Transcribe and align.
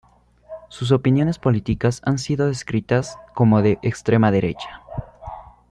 Sus 0.69 0.91
opiniones 0.91 1.37
políticas 1.37 2.01
han 2.03 2.17
sido 2.17 2.47
descritas 2.47 3.19
como 3.35 3.61
de 3.61 3.77
extrema 3.83 4.31
derecha. 4.31 4.81